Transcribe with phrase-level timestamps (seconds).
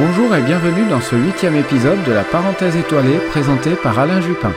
[0.00, 4.52] Bonjour et bienvenue dans ce huitième épisode de la parenthèse étoilée présentée par Alain Jupin.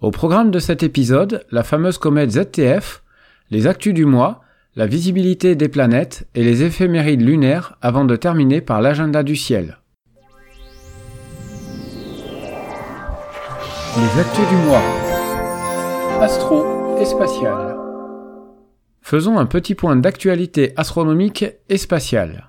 [0.00, 3.02] Au programme de cet épisode, la fameuse comète ZTF,
[3.50, 4.40] les actus du mois,
[4.76, 9.76] la visibilité des planètes et les éphémérides lunaires avant de terminer par l'agenda du ciel.
[13.98, 14.82] Les actus du mois.
[16.18, 17.81] Astro et spatial.
[19.02, 22.46] Faisons un petit point d'actualité astronomique et spatiale.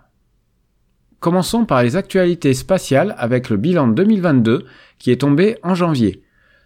[1.20, 4.66] Commençons par les actualités spatiales avec le bilan 2022
[5.00, 6.22] qui est tombé en janvier.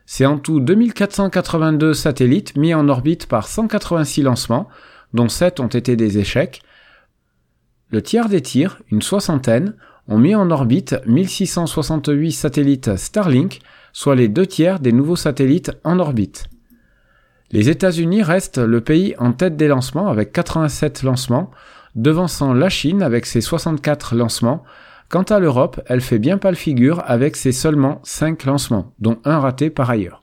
[0.05, 4.67] C'est en tout 2482 satellites mis en orbite par 186 lancements,
[5.13, 6.61] dont 7 ont été des échecs.
[7.89, 9.75] Le tiers des tirs, une soixantaine,
[10.09, 13.59] ont mis en orbite 1668 satellites Starlink,
[13.93, 16.45] soit les deux tiers des nouveaux satellites en orbite.
[17.51, 21.51] Les États-Unis restent le pays en tête des lancements avec 87 lancements,
[21.95, 24.63] devançant la Chine avec ses 64 lancements.
[25.09, 29.39] Quant à l'Europe, elle fait bien pâle figure avec ses seulement 5 lancements, dont un
[29.39, 30.21] raté par ailleurs.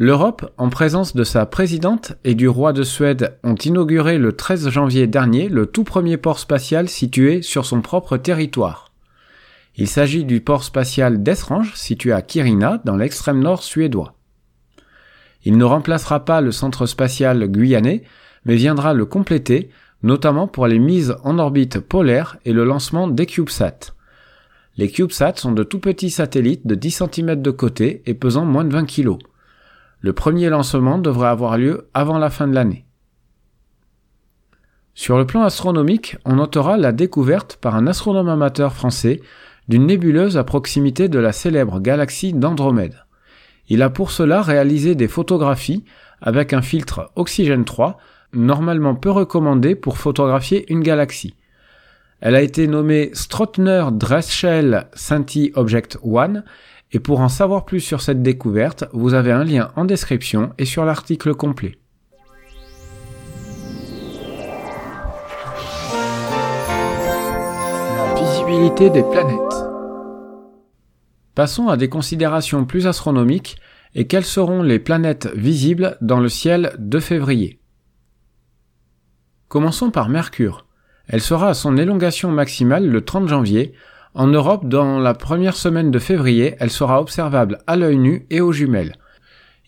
[0.00, 4.68] L'Europe, en présence de sa présidente et du roi de Suède, ont inauguré le 13
[4.68, 8.92] janvier dernier le tout premier port spatial situé sur son propre territoire.
[9.74, 14.17] Il s'agit du port spatial d'Esrange, situé à Kiruna, dans l'extrême nord suédois.
[15.48, 18.02] Il ne remplacera pas le centre spatial guyanais,
[18.44, 19.70] mais viendra le compléter,
[20.02, 23.94] notamment pour les mises en orbite polaire et le lancement des CubeSats.
[24.76, 28.66] Les CubeSats sont de tout petits satellites de 10 cm de côté et pesant moins
[28.66, 29.16] de 20 kg.
[30.00, 32.84] Le premier lancement devrait avoir lieu avant la fin de l'année.
[34.92, 39.22] Sur le plan astronomique, on notera la découverte par un astronome amateur français
[39.66, 42.96] d'une nébuleuse à proximité de la célèbre galaxie d'Andromède.
[43.68, 45.84] Il a pour cela réalisé des photographies
[46.20, 47.98] avec un filtre oxygène 3,
[48.32, 51.34] normalement peu recommandé pour photographier une galaxie.
[52.20, 56.42] Elle a été nommée Strotner Dreschel Scinti Object 1
[56.92, 60.64] et pour en savoir plus sur cette découverte, vous avez un lien en description et
[60.64, 61.78] sur l'article complet.
[67.96, 69.67] La visibilité des planètes.
[71.38, 73.58] Passons à des considérations plus astronomiques
[73.94, 77.60] et quelles seront les planètes visibles dans le ciel de février?
[79.46, 80.66] Commençons par Mercure.
[81.06, 83.72] Elle sera à son élongation maximale le 30 janvier
[84.14, 88.40] en Europe, dans la première semaine de février, elle sera observable à l'œil nu et
[88.40, 88.96] aux jumelles.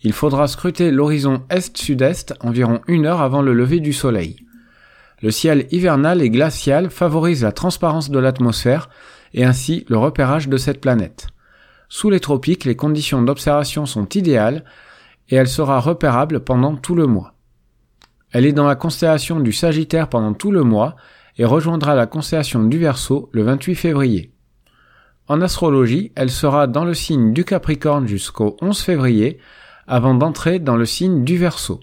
[0.03, 4.35] Il faudra scruter l'horizon est-sud-est environ une heure avant le lever du soleil.
[5.21, 8.89] Le ciel hivernal et glacial favorise la transparence de l'atmosphère
[9.33, 11.27] et ainsi le repérage de cette planète.
[11.93, 14.63] Sous les tropiques, les conditions d'observation sont idéales
[15.27, 17.33] et elle sera repérable pendant tout le mois.
[18.31, 20.95] Elle est dans la constellation du Sagittaire pendant tout le mois
[21.37, 24.31] et rejoindra la constellation du Verseau le 28 février.
[25.27, 29.39] En astrologie, elle sera dans le signe du Capricorne jusqu'au 11 février,
[29.85, 31.81] avant d'entrer dans le signe du Verseau.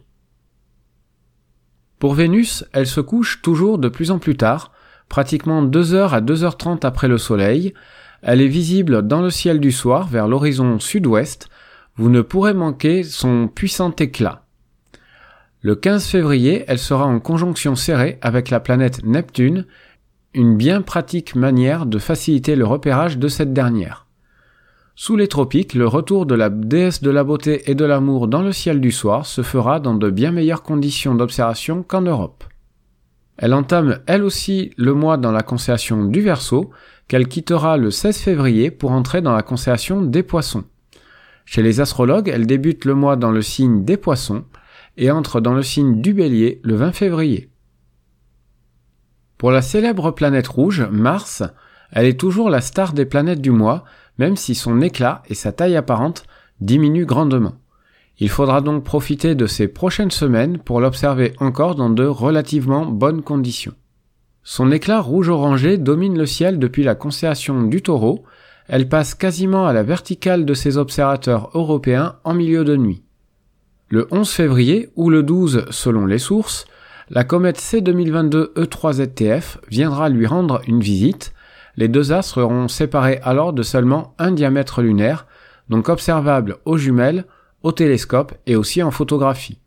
[1.98, 4.72] Pour Vénus, elle se couche toujours de plus en plus tard,
[5.10, 7.74] pratiquement 2h à 2h30 après le Soleil.
[8.22, 11.48] Elle est visible dans le ciel du soir vers l'horizon sud-ouest.
[11.96, 14.44] Vous ne pourrez manquer son puissant éclat.
[15.60, 19.66] Le 15 février, elle sera en conjonction serrée avec la planète Neptune
[20.34, 24.06] une bien pratique manière de faciliter le repérage de cette dernière.
[24.94, 28.42] Sous les tropiques, le retour de la déesse de la beauté et de l'amour dans
[28.42, 32.44] le ciel du soir se fera dans de bien meilleures conditions d'observation qu'en Europe.
[33.36, 36.70] Elle entame elle aussi le mois dans la constellation du Verseau,
[37.08, 40.64] qu'elle quittera le 16 février pour entrer dans la constellation des Poissons.
[41.46, 44.44] Chez les astrologues, elle débute le mois dans le signe des Poissons
[44.98, 47.50] et entre dans le signe du Bélier le 20 février.
[49.38, 51.42] Pour la célèbre planète rouge, Mars,
[51.92, 53.84] elle est toujours la star des planètes du mois,
[54.18, 56.24] même si son éclat et sa taille apparente
[56.60, 57.54] diminuent grandement.
[58.18, 63.22] Il faudra donc profiter de ces prochaines semaines pour l'observer encore dans de relativement bonnes
[63.22, 63.74] conditions.
[64.50, 68.24] Son éclat rouge-orangé domine le ciel depuis la constellation du taureau,
[68.66, 73.02] elle passe quasiment à la verticale de ses observateurs européens en milieu de nuit.
[73.90, 76.64] Le 11 février, ou le 12 selon les sources,
[77.10, 81.34] la comète C2022 E3ZTF viendra lui rendre une visite.
[81.76, 85.26] Les deux astres seront séparés alors de seulement un diamètre lunaire,
[85.68, 87.26] donc observables aux jumelles,
[87.62, 89.58] au télescope et aussi en photographie.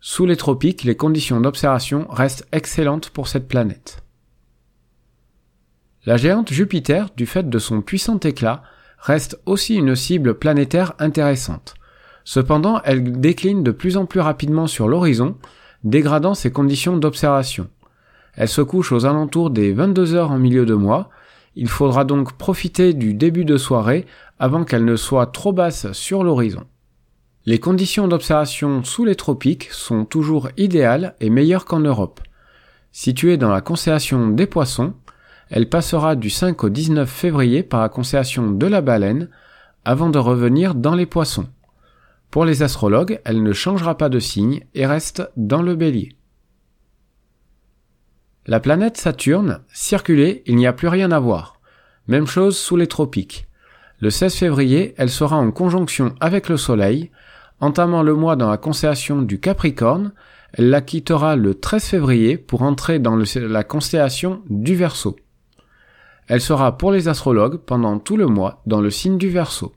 [0.00, 4.02] Sous les tropiques, les conditions d'observation restent excellentes pour cette planète.
[6.06, 8.62] La géante Jupiter, du fait de son puissant éclat,
[8.98, 11.74] reste aussi une cible planétaire intéressante.
[12.24, 15.36] Cependant, elle décline de plus en plus rapidement sur l'horizon,
[15.82, 17.68] dégradant ses conditions d'observation.
[18.34, 21.10] Elle se couche aux alentours des 22 heures en milieu de mois.
[21.56, 24.06] Il faudra donc profiter du début de soirée
[24.38, 26.64] avant qu'elle ne soit trop basse sur l'horizon.
[27.48, 32.20] Les conditions d'observation sous les tropiques sont toujours idéales et meilleures qu'en Europe.
[32.92, 34.92] Située dans la constellation des poissons,
[35.48, 39.30] elle passera du 5 au 19 février par la constellation de la baleine
[39.86, 41.48] avant de revenir dans les poissons.
[42.30, 46.18] Pour les astrologues, elle ne changera pas de signe et reste dans le bélier.
[48.46, 51.62] La planète Saturne, circulée, il n'y a plus rien à voir.
[52.08, 53.48] Même chose sous les tropiques.
[54.00, 57.10] Le 16 février, elle sera en conjonction avec le Soleil,
[57.60, 60.12] entamant le mois dans la constellation du Capricorne,
[60.52, 65.16] elle la quittera le 13 février pour entrer dans la constellation du Verseau.
[66.26, 69.72] Elle sera pour les astrologues pendant tout le mois dans le signe du Verseau.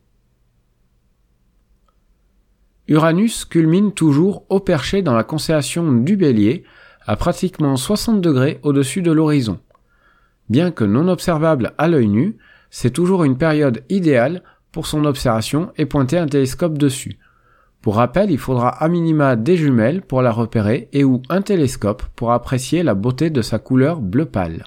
[2.88, 6.66] Uranus culmine toujours au perché dans la constellation du Bélier,
[7.06, 9.60] à pratiquement 60 degrés au-dessus de l'horizon.
[10.50, 12.38] Bien que non observable à l'œil nu,
[12.69, 17.18] c'est toujours une période idéale pour son observation et pointer un télescope dessus.
[17.81, 22.04] Pour rappel, il faudra à minima des jumelles pour la repérer et ou un télescope
[22.16, 24.66] pour apprécier la beauté de sa couleur bleu pâle.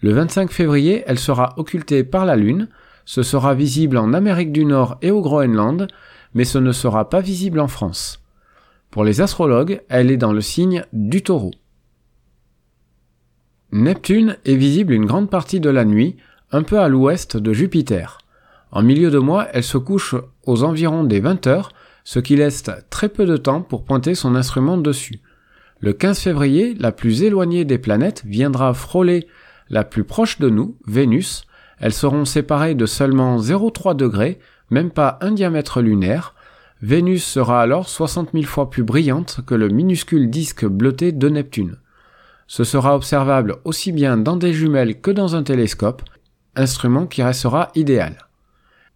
[0.00, 2.68] Le 25 février, elle sera occultée par la Lune,
[3.04, 5.88] ce sera visible en Amérique du Nord et au Groenland,
[6.34, 8.22] mais ce ne sera pas visible en France.
[8.90, 11.50] Pour les astrologues, elle est dans le signe du taureau.
[13.72, 16.16] Neptune est visible une grande partie de la nuit,
[16.52, 18.18] un peu à l'ouest de Jupiter.
[18.72, 21.72] En milieu de mois, elle se couche aux environs des 20 heures,
[22.10, 25.20] ce qui laisse très peu de temps pour pointer son instrument dessus.
[25.78, 29.28] Le 15 février, la plus éloignée des planètes viendra frôler
[29.68, 31.44] la plus proche de nous, Vénus.
[31.78, 34.40] Elles seront séparées de seulement 0,3 degrés,
[34.70, 36.34] même pas un diamètre lunaire,
[36.82, 41.76] Vénus sera alors 60 000 fois plus brillante que le minuscule disque bleuté de Neptune.
[42.48, 46.02] Ce sera observable aussi bien dans des jumelles que dans un télescope,
[46.56, 48.16] instrument qui restera idéal.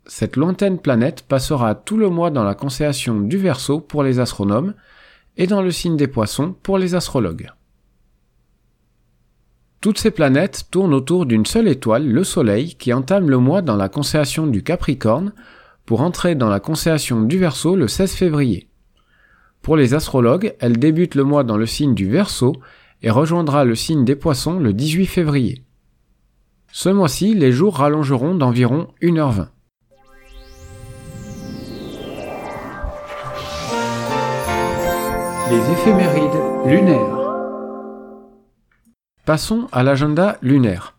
[0.07, 4.75] Cette lointaine planète passera tout le mois dans la constellation du Verseau pour les astronomes
[5.37, 7.51] et dans le signe des poissons pour les astrologues.
[9.81, 13.77] Toutes ces planètes tournent autour d'une seule étoile, le Soleil, qui entame le mois dans
[13.77, 15.33] la constellation du Capricorne,
[15.87, 18.69] pour entrer dans la constellation du Verseau le 16 février.
[19.63, 22.55] Pour les astrologues, elle débute le mois dans le signe du Verseau
[23.03, 25.65] et rejoindra le signe des Poissons le 18 février.
[26.73, 29.49] Ce mois-ci, les jours rallongeront d'environ 1h20.
[35.51, 37.19] Les éphémérides lunaires.
[39.25, 40.97] Passons à l'agenda lunaire.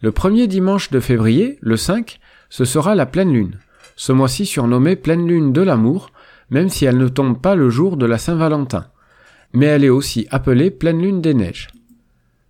[0.00, 2.20] Le premier dimanche de février, le 5,
[2.50, 3.58] ce sera la pleine lune
[3.96, 6.10] ce mois-ci surnommée pleine lune de l'amour,
[6.50, 8.86] même si elle ne tombe pas le jour de la Saint-Valentin.
[9.52, 11.68] Mais elle est aussi appelée pleine lune des neiges.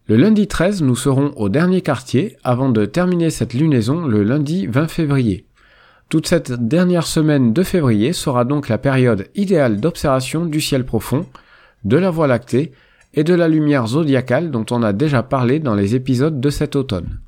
[0.07, 4.67] Le lundi 13, nous serons au dernier quartier avant de terminer cette lunaison le lundi
[4.67, 5.47] 20 février.
[6.15, 11.27] Toute cette dernière semaine de février sera donc la période idéale d'observation du ciel profond,
[11.83, 12.71] de la Voie lactée
[13.15, 16.77] et de la lumière zodiacale dont on a déjà parlé dans les épisodes de cet
[16.77, 17.19] automne.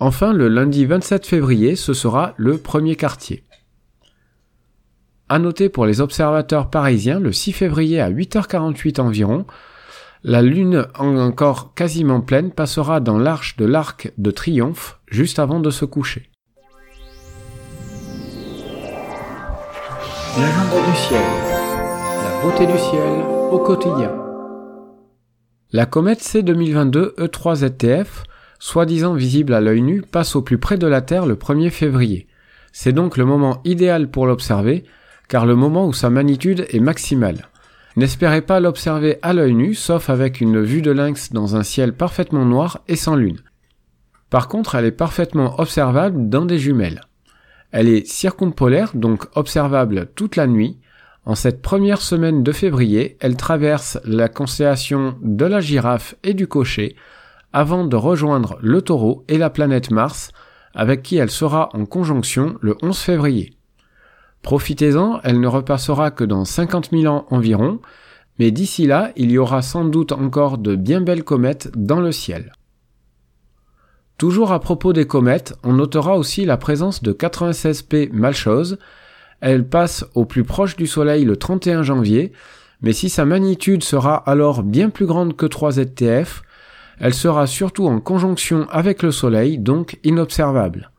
[0.00, 3.44] Enfin, le lundi 27 février, ce sera le premier quartier.
[5.28, 9.46] À noter pour les observateurs parisiens, le 6 février à 8h48 environ,
[10.24, 15.70] la lune encore quasiment pleine passera dans l'arche de l'arc de triomphe juste avant de
[15.70, 16.29] se coucher.
[20.38, 21.20] L'agenda du ciel.
[22.22, 24.12] La beauté du ciel au quotidien.
[25.72, 28.24] La comète C 2022 E3 ZTF
[28.60, 32.28] soi-disant visible à l'œil nu, passe au plus près de la Terre le 1er février.
[32.72, 34.84] C'est donc le moment idéal pour l'observer,
[35.28, 37.48] car le moment où sa magnitude est maximale.
[37.96, 41.92] N'espérez pas l'observer à l'œil nu, sauf avec une vue de lynx dans un ciel
[41.92, 43.40] parfaitement noir et sans lune.
[44.28, 47.00] Par contre, elle est parfaitement observable dans des jumelles.
[47.72, 50.78] Elle est circumpolaire, donc observable toute la nuit.
[51.24, 56.48] En cette première semaine de février, elle traverse la constellation de la girafe et du
[56.48, 56.96] cocher,
[57.52, 60.32] avant de rejoindre le taureau et la planète Mars,
[60.74, 63.54] avec qui elle sera en conjonction le 11 février.
[64.42, 67.80] Profitez-en, elle ne repassera que dans 50 000 ans environ,
[68.38, 72.12] mais d'ici là, il y aura sans doute encore de bien belles comètes dans le
[72.12, 72.52] ciel.
[74.20, 78.76] Toujours à propos des comètes, on notera aussi la présence de 96P Malchose.
[79.40, 82.32] Elle passe au plus proche du Soleil le 31 janvier,
[82.82, 86.42] mais si sa magnitude sera alors bien plus grande que 3 ZTF,
[86.98, 90.90] elle sera surtout en conjonction avec le Soleil, donc inobservable.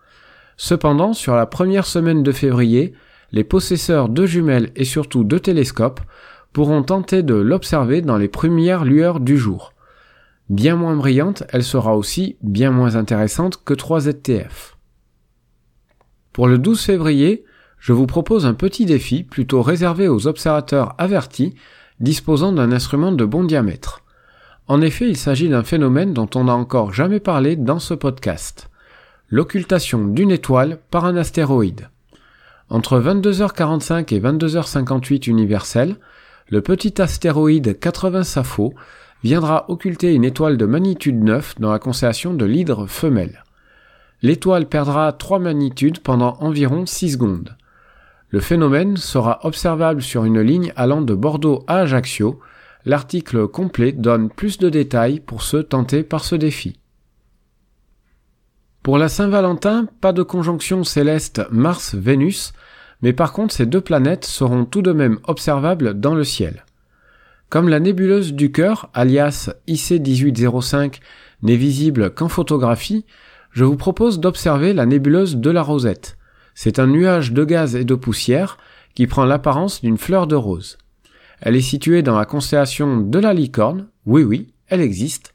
[0.57, 2.95] Cependant, sur la première semaine de février,
[3.31, 6.01] les possesseurs de jumelles et surtout de télescopes
[6.53, 9.73] pourront tenter de l'observer dans les premières lueurs du jour.
[10.49, 14.75] Bien moins brillante, elle sera aussi bien moins intéressante que 3ZTF.
[16.33, 17.45] Pour le 12 février,
[17.79, 21.55] je vous propose un petit défi plutôt réservé aux observateurs avertis
[21.99, 24.03] disposant d'un instrument de bon diamètre.
[24.67, 28.69] En effet, il s'agit d'un phénomène dont on n'a encore jamais parlé dans ce podcast.
[29.29, 31.89] L'occultation d'une étoile par un astéroïde.
[32.69, 35.97] Entre 22h45 et 22h58 universel,
[36.47, 38.73] le petit astéroïde 80 Sappho
[39.23, 43.43] viendra occulter une étoile de magnitude 9 dans la constellation de l'hydre femelle.
[44.21, 47.55] L'étoile perdra 3 magnitudes pendant environ 6 secondes.
[48.29, 52.39] Le phénomène sera observable sur une ligne allant de Bordeaux à Ajaccio.
[52.85, 56.77] L'article complet donne plus de détails pour ceux tentés par ce défi.
[58.83, 62.53] Pour la Saint-Valentin, pas de conjonction céleste Mars-Vénus,
[63.01, 66.65] mais par contre ces deux planètes seront tout de même observables dans le ciel.
[67.51, 71.01] Comme la nébuleuse du cœur, alias IC 1805,
[71.41, 73.05] n'est visible qu'en photographie,
[73.51, 76.17] je vous propose d'observer la nébuleuse de la Rosette.
[76.55, 78.57] C'est un nuage de gaz et de poussière
[78.95, 80.77] qui prend l'apparence d'une fleur de rose.
[81.41, 85.33] Elle est située dans la constellation de la licorne, oui oui, elle existe.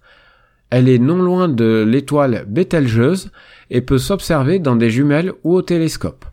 [0.70, 3.30] Elle est non loin de l'étoile Bételgeuse
[3.68, 6.24] et peut s'observer dans des jumelles ou au télescope.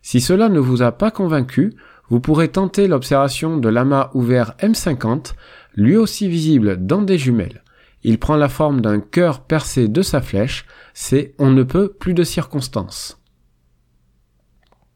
[0.00, 1.74] Si cela ne vous a pas convaincu,
[2.10, 5.34] vous pourrez tenter l'observation de l'amas ouvert M50,
[5.74, 7.62] lui aussi visible dans des jumelles.
[8.02, 12.14] Il prend la forme d'un cœur percé de sa flèche, c'est on ne peut plus
[12.14, 13.20] de circonstances.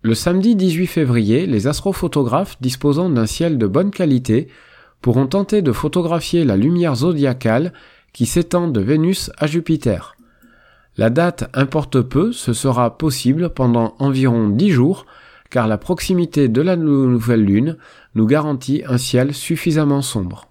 [0.03, 4.49] Le samedi 18 février, les astrophotographes disposant d'un ciel de bonne qualité
[5.01, 7.73] pourront tenter de photographier la lumière zodiacale
[8.13, 10.17] qui s'étend de Vénus à Jupiter.
[10.97, 15.07] La date importe peu, ce sera possible pendant environ 10 jours,
[15.53, 17.77] car la proximité de la nouvelle lune
[18.15, 20.49] nous garantit un ciel suffisamment sombre.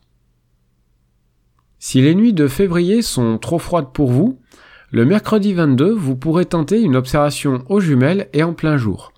[1.80, 4.40] Si les nuits de février sont trop froides pour vous,
[4.92, 9.12] le mercredi 22, vous pourrez tenter une observation aux jumelles et en plein jour.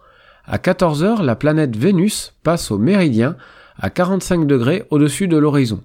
[0.45, 3.35] À 14 heures, la planète Vénus passe au méridien
[3.77, 5.83] à 45 degrés au-dessus de l'horizon.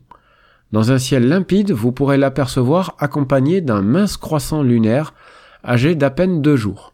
[0.71, 5.13] Dans un ciel limpide, vous pourrez l'apercevoir accompagné d'un mince croissant lunaire
[5.65, 6.93] âgé d'à peine deux jours.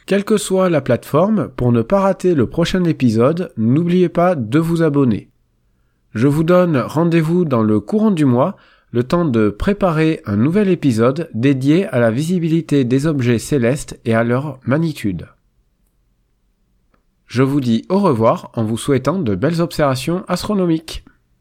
[0.06, 4.58] Quelle que soit la plateforme, pour ne pas rater le prochain épisode, n'oubliez pas de
[4.60, 5.30] vous abonner.
[6.14, 8.56] Je vous donne rendez-vous dans le courant du mois,
[8.92, 14.14] le temps de préparer un nouvel épisode dédié à la visibilité des objets célestes et
[14.14, 15.26] à leur magnitude.
[17.26, 21.04] Je vous dis au revoir en vous souhaitant de belles observations astronomiques.